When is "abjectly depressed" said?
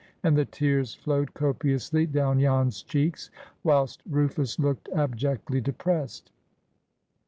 4.95-6.31